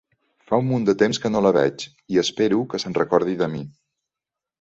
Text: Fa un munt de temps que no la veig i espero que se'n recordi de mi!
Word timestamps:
Fa 0.51 0.57
un 0.61 0.65
munt 0.69 0.85
de 0.87 0.95
temps 1.01 1.19
que 1.25 1.29
no 1.33 1.43
la 1.47 1.51
veig 1.57 1.85
i 2.15 2.19
espero 2.21 2.63
que 2.73 2.81
se'n 2.85 2.97
recordi 3.01 3.37
de 3.43 3.51
mi! 3.53 3.63